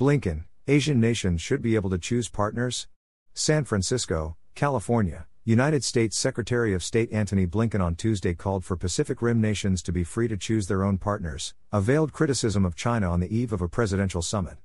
Blinken, 0.00 0.42
Asian 0.66 0.98
nations 0.98 1.40
should 1.40 1.62
be 1.62 1.76
able 1.76 1.88
to 1.90 1.98
choose 1.98 2.28
partners. 2.28 2.88
San 3.32 3.62
Francisco, 3.62 4.36
California. 4.56 5.26
United 5.44 5.84
States 5.84 6.18
Secretary 6.18 6.74
of 6.74 6.82
State 6.82 7.12
Antony 7.12 7.46
Blinken 7.46 7.80
on 7.80 7.94
Tuesday 7.94 8.34
called 8.34 8.64
for 8.64 8.76
Pacific 8.76 9.22
Rim 9.22 9.40
nations 9.40 9.82
to 9.82 9.92
be 9.92 10.02
free 10.02 10.26
to 10.26 10.36
choose 10.36 10.66
their 10.66 10.82
own 10.82 10.98
partners, 10.98 11.54
a 11.70 11.80
veiled 11.80 12.12
criticism 12.12 12.64
of 12.64 12.74
China 12.74 13.08
on 13.08 13.20
the 13.20 13.32
eve 13.32 13.52
of 13.52 13.62
a 13.62 13.68
presidential 13.68 14.20
summit. 14.20 14.56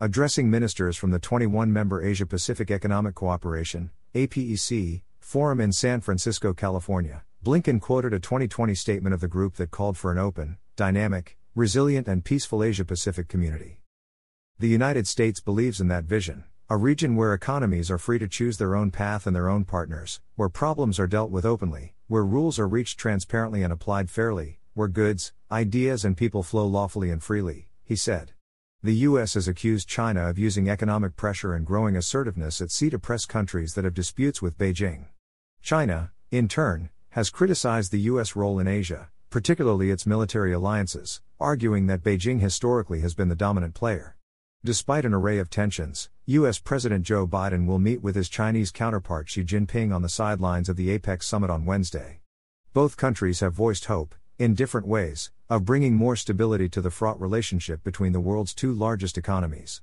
Addressing 0.00 0.48
ministers 0.48 0.96
from 0.96 1.10
the 1.10 1.18
21 1.18 1.72
member 1.72 2.00
Asia 2.00 2.26
Pacific 2.26 2.70
Economic 2.70 3.16
Cooperation, 3.16 3.90
APEC, 4.14 5.02
forum 5.18 5.60
in 5.60 5.72
San 5.72 6.00
Francisco, 6.00 6.52
California, 6.52 7.24
Blinken 7.44 7.80
quoted 7.80 8.12
a 8.12 8.20
2020 8.20 8.72
statement 8.76 9.14
of 9.14 9.20
the 9.20 9.26
group 9.26 9.56
that 9.56 9.72
called 9.72 9.96
for 9.96 10.12
an 10.12 10.18
open, 10.18 10.58
dynamic, 10.76 11.36
resilient, 11.56 12.06
and 12.06 12.24
peaceful 12.24 12.62
Asia 12.62 12.84
Pacific 12.84 13.26
community. 13.26 13.80
The 14.58 14.68
United 14.68 15.06
States 15.06 15.38
believes 15.38 15.82
in 15.82 15.88
that 15.88 16.04
vision. 16.04 16.44
A 16.70 16.78
region 16.78 17.14
where 17.14 17.34
economies 17.34 17.90
are 17.90 17.98
free 17.98 18.18
to 18.18 18.26
choose 18.26 18.56
their 18.56 18.74
own 18.74 18.90
path 18.90 19.26
and 19.26 19.36
their 19.36 19.50
own 19.50 19.66
partners, 19.66 20.22
where 20.34 20.48
problems 20.48 20.98
are 20.98 21.06
dealt 21.06 21.30
with 21.30 21.44
openly, 21.44 21.94
where 22.06 22.24
rules 22.24 22.58
are 22.58 22.66
reached 22.66 22.98
transparently 22.98 23.62
and 23.62 23.70
applied 23.70 24.08
fairly, 24.08 24.58
where 24.72 24.88
goods, 24.88 25.34
ideas, 25.52 26.06
and 26.06 26.16
people 26.16 26.42
flow 26.42 26.66
lawfully 26.66 27.10
and 27.10 27.22
freely, 27.22 27.68
he 27.84 27.94
said. 27.94 28.32
The 28.82 28.94
U.S. 28.94 29.34
has 29.34 29.46
accused 29.46 29.90
China 29.90 30.26
of 30.26 30.38
using 30.38 30.70
economic 30.70 31.16
pressure 31.16 31.52
and 31.52 31.66
growing 31.66 31.94
assertiveness 31.94 32.62
at 32.62 32.70
sea 32.70 32.88
to 32.88 32.98
press 32.98 33.26
countries 33.26 33.74
that 33.74 33.84
have 33.84 33.92
disputes 33.92 34.40
with 34.40 34.56
Beijing. 34.56 35.08
China, 35.60 36.12
in 36.30 36.48
turn, 36.48 36.88
has 37.10 37.28
criticized 37.28 37.92
the 37.92 38.00
U.S. 38.12 38.34
role 38.34 38.58
in 38.58 38.66
Asia, 38.66 39.10
particularly 39.28 39.90
its 39.90 40.06
military 40.06 40.54
alliances, 40.54 41.20
arguing 41.38 41.88
that 41.88 42.02
Beijing 42.02 42.40
historically 42.40 43.00
has 43.00 43.14
been 43.14 43.28
the 43.28 43.34
dominant 43.34 43.74
player. 43.74 44.15
Despite 44.66 45.04
an 45.04 45.14
array 45.14 45.38
of 45.38 45.48
tensions, 45.48 46.10
U.S. 46.24 46.58
President 46.58 47.04
Joe 47.04 47.24
Biden 47.24 47.66
will 47.68 47.78
meet 47.78 48.02
with 48.02 48.16
his 48.16 48.28
Chinese 48.28 48.72
counterpart 48.72 49.28
Xi 49.28 49.44
Jinping 49.44 49.94
on 49.94 50.02
the 50.02 50.08
sidelines 50.08 50.68
of 50.68 50.74
the 50.74 50.88
APEC 50.88 51.22
summit 51.22 51.50
on 51.50 51.64
Wednesday. 51.64 52.18
Both 52.72 52.96
countries 52.96 53.38
have 53.38 53.54
voiced 53.54 53.84
hope, 53.84 54.16
in 54.40 54.56
different 54.56 54.88
ways, 54.88 55.30
of 55.48 55.64
bringing 55.64 55.94
more 55.94 56.16
stability 56.16 56.68
to 56.70 56.80
the 56.80 56.90
fraught 56.90 57.20
relationship 57.20 57.84
between 57.84 58.10
the 58.10 58.18
world's 58.18 58.52
two 58.52 58.72
largest 58.72 59.16
economies. 59.16 59.82